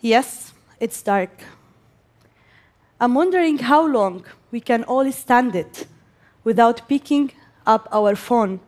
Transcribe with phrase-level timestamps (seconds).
[0.00, 1.30] Yes, it's dark.
[2.98, 5.86] I'm wondering how long we can all stand it
[6.42, 7.32] without picking
[7.66, 8.60] up our phone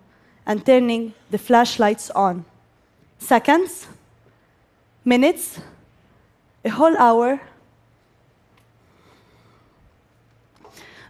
[0.47, 2.45] and turning the flashlights on.
[3.19, 3.87] Seconds?
[5.05, 5.61] Minutes?
[6.65, 7.41] A whole hour?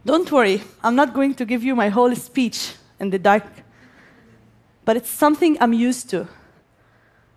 [0.05, 3.45] Don't worry, I'm not going to give you my whole speech in the dark,
[4.85, 6.27] but it's something I'm used to.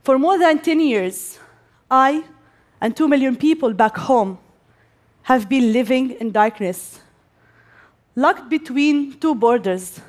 [0.04, 1.40] For more than 10 years,
[1.90, 2.24] I
[2.82, 4.38] and 2 million people back home
[5.24, 7.00] have been living in darkness,
[8.16, 10.00] locked between two borders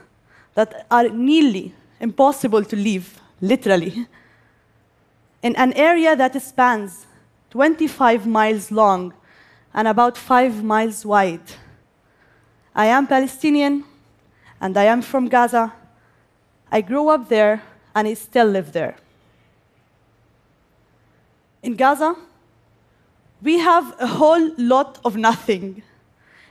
[0.54, 4.06] that are nearly impossible to leave, literally,
[5.42, 7.06] in an area that spans
[7.50, 9.14] 25 miles long
[9.72, 11.40] and about 5 miles wide.
[12.74, 13.84] I am Palestinian
[14.60, 15.72] and I am from Gaza.
[16.70, 17.62] I grew up there
[17.94, 18.96] and I still live there.
[21.62, 22.16] In Gaza,
[23.46, 25.80] we have a whole lot of nothing,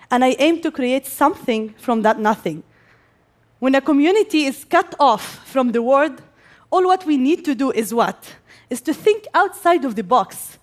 [0.10, 2.64] and I aim to create something from that nothing.
[3.60, 6.22] When a community is cut off from the world,
[6.72, 8.36] all what we need to do is what?
[8.70, 10.58] Is to think outside of the box,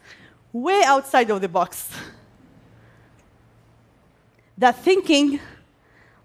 [0.55, 1.91] way outside of the box.
[4.57, 5.39] That thinking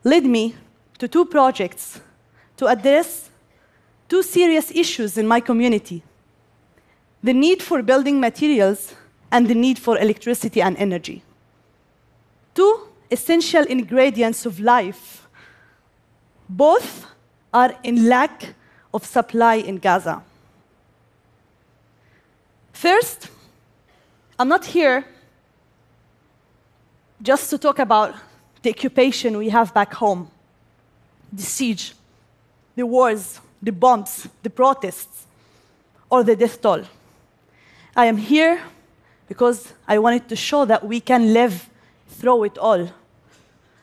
[0.05, 0.55] led me
[0.99, 1.99] to two projects
[2.55, 3.30] to address
[4.08, 6.02] two serious issues in my community
[7.21, 8.95] the need for building materials
[9.31, 11.23] and the need for electricity and energy.
[12.56, 15.28] Two essential ingredients of life.
[16.50, 17.06] Both
[17.53, 18.55] are in lack
[18.94, 20.23] of supply in Gaza.
[22.73, 23.30] First,
[24.39, 25.05] I'm not here
[27.22, 28.16] just to talk about
[28.61, 30.30] the occupation we have back home,
[31.33, 31.94] the siege,
[32.75, 35.25] the wars, the bombs, the protests,
[36.09, 36.83] or the death toll.
[37.95, 38.61] I am here
[39.28, 41.70] because I wanted to show that we can live
[42.08, 42.89] through it all.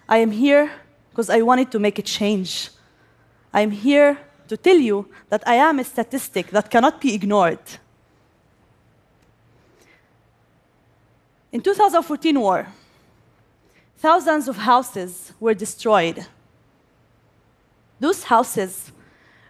[0.08, 0.70] I am here
[1.10, 2.70] because I wanted to make a change.
[3.52, 4.18] I am here
[4.48, 7.60] to tell you that I am a statistic that cannot be ignored.
[11.52, 12.66] In 2014 war,
[13.98, 16.26] thousands of houses were destroyed.
[18.00, 18.90] Those houses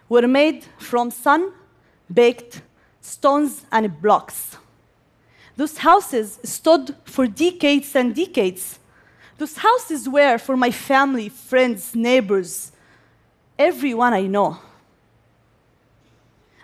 [0.07, 2.61] were made from sun-baked
[3.01, 4.57] stones and blocks.
[5.57, 8.79] Those houses stood for decades and decades.
[9.37, 12.71] Those houses were for my family, friends, neighbors,
[13.57, 14.57] everyone I know.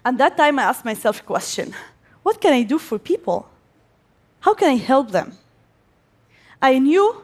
[0.03, 1.73] And that time I asked myself a question
[2.23, 3.49] what can I do for people?
[4.41, 5.37] How can I help them?
[6.61, 7.23] I knew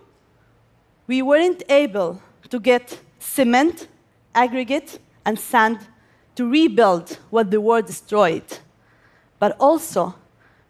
[1.06, 3.88] we weren't able to get cement,
[4.34, 5.80] aggregate, and sand
[6.36, 8.60] to rebuild what the war destroyed,
[9.40, 10.16] but also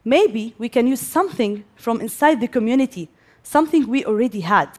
[0.07, 3.09] maybe we can use something from inside the community,
[3.43, 4.69] something we already had.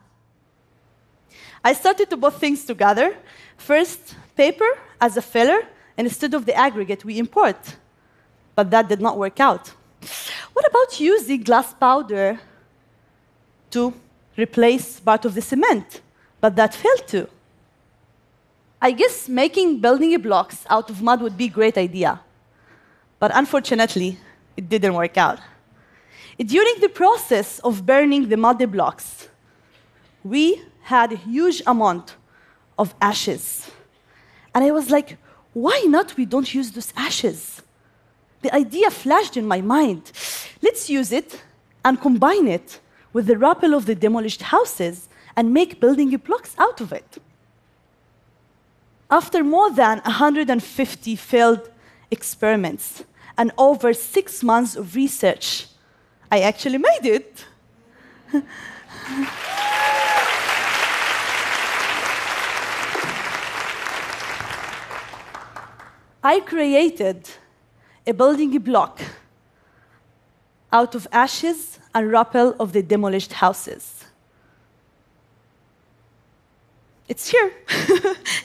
[1.62, 3.15] I started to put things together.
[3.56, 5.61] First, paper as a filler,
[5.97, 7.77] and instead of the aggregate, we import.
[8.55, 9.72] But that did not work out.
[10.55, 12.41] What about using glass powder
[13.71, 13.93] to
[14.37, 16.00] replace part of the cement?
[16.41, 17.28] But that failed too.
[18.81, 22.21] I guess making building blocks out of mud would be a great idea.
[23.19, 24.19] But unfortunately,
[24.59, 25.39] it didn't work out.
[26.37, 29.29] During the process of burning the muddy blocks,
[30.25, 32.17] we had a huge amount
[32.77, 33.71] of ashes.
[34.53, 35.17] And I was like,
[35.53, 37.63] why not we don't use those ashes?
[38.43, 40.11] The idea flashed in my mind.
[40.61, 41.41] Let's use it
[41.85, 42.81] and combine it
[43.13, 47.19] with the rubble of the demolished houses and make building blocks out of it.
[49.09, 51.71] After more than 150 failed
[52.11, 53.05] experiments,
[53.38, 55.69] and over six months of research,
[56.31, 57.44] I actually made it.
[66.22, 67.31] I created
[68.06, 69.00] a building block
[70.73, 74.05] out of ashes and rubble of the demolished houses.
[77.08, 77.52] It's here.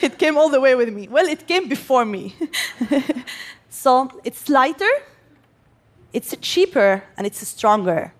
[0.01, 1.07] it came all the way with me.
[1.09, 2.35] Well, it came before me.
[3.75, 4.93] So it's lighter,
[6.13, 8.13] it's cheaper, and it's stronger.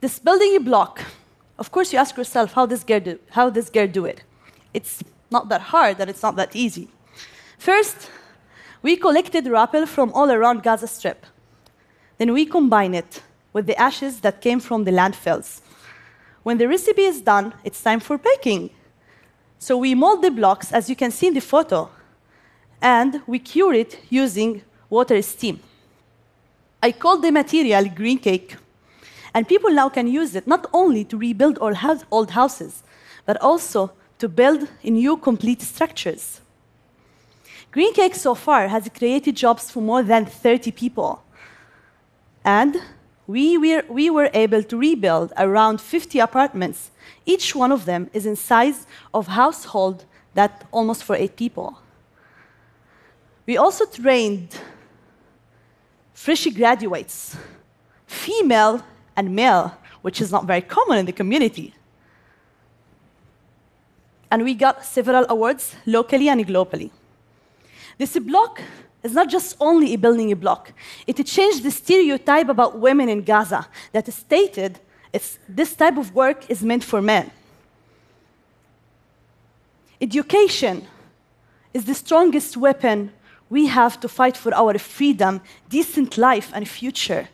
[0.00, 1.02] This building you block,
[1.58, 4.22] of course, you ask yourself, how does girl do, how does girl do it?
[4.72, 5.02] It's
[5.32, 6.88] not that hard, and it's not that easy.
[7.58, 8.08] First,
[8.82, 11.26] we collected rubble from all around Gaza Strip.
[12.18, 13.20] Then we combine it
[13.52, 15.60] with the ashes that came from the landfills.
[16.42, 18.70] When the recipe is done, it's time for baking.
[19.58, 21.88] So we mold the blocks, as you can see in the photo,
[22.80, 25.60] and we cure it using water steam.
[26.82, 28.56] I call the material green cake,
[29.32, 32.82] and people now can use it not only to rebuild old houses,
[33.24, 36.40] but also to build new complete structures.
[37.70, 41.22] Green Cake so far has created jobs for more than 30 people.
[42.44, 42.82] And
[43.26, 46.90] we were, we were able to rebuild around 50 apartments.
[47.24, 50.04] Each one of them is in size of household
[50.34, 51.78] that almost for eight people.
[53.46, 54.56] We also trained
[56.14, 57.36] fresh graduates,
[58.06, 58.84] female
[59.16, 61.74] and male, which is not very common in the community.
[64.30, 66.90] And we got several awards locally and globally.
[67.98, 68.62] This block
[69.02, 70.72] is not just only a building a block,
[71.06, 74.78] it changed the stereotype about women in Gaza that stated
[75.48, 77.30] this type of work is meant for men.
[80.00, 80.86] Education
[81.74, 83.12] is the strongest weapon
[83.50, 87.28] we have to fight for our freedom, decent life, and future.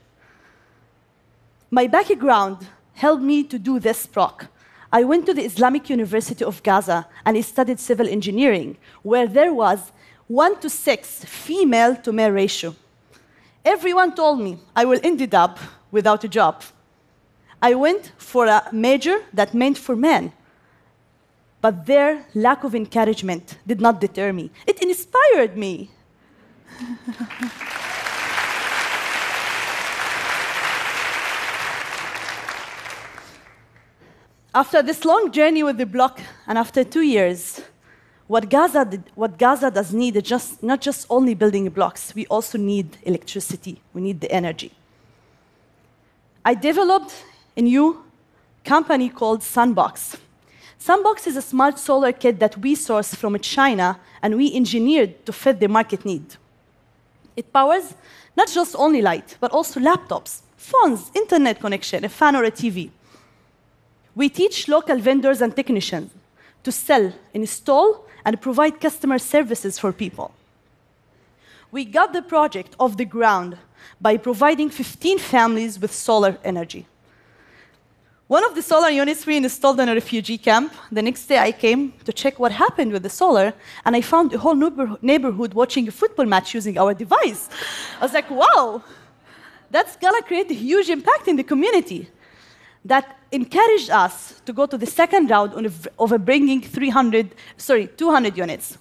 [1.70, 4.46] My background helped me to do this proc.
[4.92, 9.52] I went to the Islamic University of Gaza and I studied civil engineering, where there
[9.52, 9.92] was
[10.28, 12.74] one to six female to male ratio.
[13.64, 15.58] Everyone told me I will end it up
[15.90, 16.62] without a job.
[17.60, 20.32] I went for a major that meant for men.
[21.60, 24.50] But their lack of encouragement did not deter me.
[24.66, 25.90] It inspired me.
[34.54, 37.60] after this long journey with the block, and after two years,
[38.28, 42.26] what Gaza, did, what Gaza does need is just, not just only building blocks, we
[42.26, 44.70] also need electricity, we need the energy.
[46.44, 47.24] I developed
[47.56, 48.04] a new
[48.64, 50.18] company called Sunbox.
[50.78, 55.32] Sunbox is a smart solar kit that we sourced from China and we engineered to
[55.32, 56.36] fit the market need.
[57.34, 57.94] It powers
[58.36, 62.90] not just only light, but also laptops, phones, internet connection, a fan or a TV.
[64.14, 66.10] We teach local vendors and technicians
[66.64, 70.32] to sell, install, and provide customer services for people.
[71.70, 73.58] We got the project off the ground
[74.00, 76.86] by providing 15 families with solar energy.
[78.26, 81.52] One of the solar units we installed in a refugee camp, the next day I
[81.52, 83.54] came to check what happened with the solar,
[83.84, 84.54] and I found the whole
[85.00, 87.48] neighborhood watching a football match using our device.
[87.98, 88.82] I was like, wow,
[89.70, 92.10] that's gonna create a huge impact in the community
[92.88, 95.52] that encouraged us to go to the second round
[95.98, 98.78] of bringing 300, sorry, 200 units.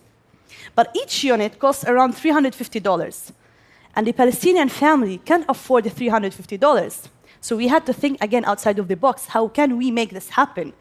[0.76, 3.32] But each unit costs around $350.
[3.96, 7.10] And the Palestinian family can't afford the $350.
[7.42, 9.26] So we had to think again outside of the box.
[9.28, 10.74] How can we make this happen?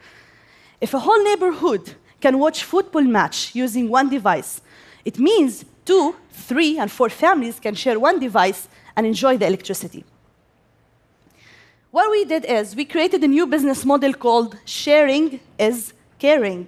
[0.79, 4.61] If a whole neighborhood can watch football match using one device,
[5.03, 10.03] it means two, three, and four families can share one device and enjoy the electricity.
[11.97, 16.67] What we did is we created a new business model called sharing is caring.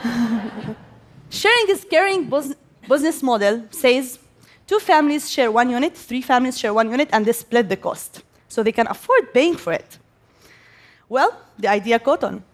[1.28, 2.30] sharing is caring
[2.88, 4.20] business model says
[4.64, 8.22] two families share one unit, three families share one unit, and they split the cost.
[8.46, 9.98] So they can afford paying for it.
[11.08, 12.44] Well, the idea caught on.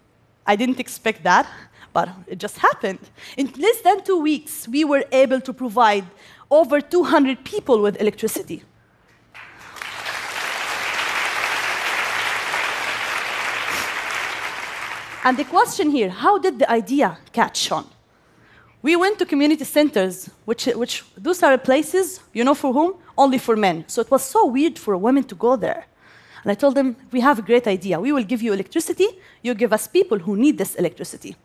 [0.43, 1.47] I didn't expect that,
[1.93, 3.11] but it just happened.
[3.37, 6.05] In less than two weeks, we were able to provide
[6.49, 8.63] over 200 people with electricity.
[15.25, 17.87] And the question here how did the idea catch on?
[18.83, 22.93] We went to community centers, which, which those are places, you know, for whom?
[23.17, 23.83] Only for men.
[23.87, 25.87] So it was so weird for women to go there.
[26.43, 27.99] And I told them, we have a great idea.
[27.99, 29.07] We will give you electricity,
[29.41, 31.35] you give us people who need this electricity.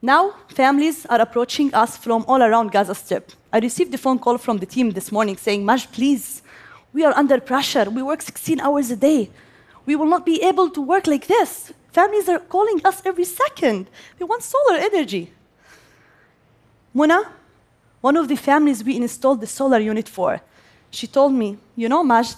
[0.00, 3.32] Now, families are approaching us from all around Gaza Strip.
[3.52, 6.42] I received a phone call from the team this morning saying, Majd, please,
[6.92, 7.90] we are under pressure.
[7.90, 9.30] We work 16 hours a day
[9.86, 11.72] we will not be able to work like this.
[11.92, 13.88] Families are calling us every second.
[14.18, 15.32] They want solar energy.
[16.94, 17.26] Muna,
[18.00, 20.40] one of the families we installed the solar unit for,
[20.90, 22.36] she told me, You know, Majd,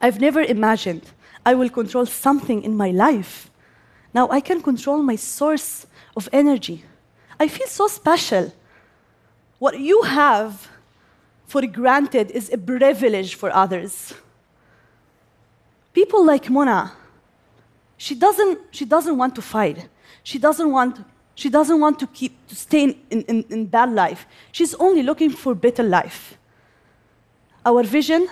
[0.00, 1.02] I've never imagined
[1.44, 3.50] I will control something in my life.
[4.14, 6.84] Now I can control my source of energy.
[7.40, 8.52] I feel so special.
[9.58, 10.68] What you have
[11.46, 14.14] for granted is a privilege for others
[15.92, 16.92] people like Mona,
[17.96, 19.88] she doesn't, she doesn't want to fight.
[20.22, 24.26] She doesn't want, she doesn't want to keep to stay in, in, in bad life.
[24.50, 26.36] She's only looking for better life.
[27.64, 28.28] Our vision,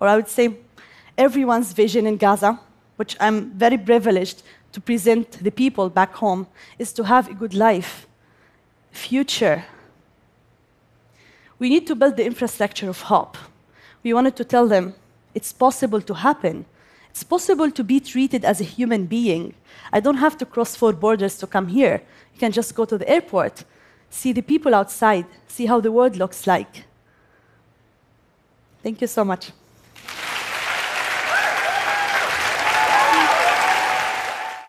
[0.00, 0.56] or I would say,
[1.16, 2.58] everyone's vision in Gaza,
[2.96, 4.42] which I'm very privileged
[4.72, 6.46] to present the people back home,
[6.78, 8.06] is to have a good life,
[8.90, 9.64] future.
[11.58, 13.38] We need to build the infrastructure of hope.
[14.02, 14.94] We wanted to tell them
[15.34, 16.64] it's possible to happen.
[17.10, 19.54] It's possible to be treated as a human being.
[19.92, 22.02] I don't have to cross four borders to come here.
[22.32, 23.64] You can just go to the airport,
[24.10, 26.84] see the people outside, see how the world looks like.
[28.82, 29.52] Thank you so much.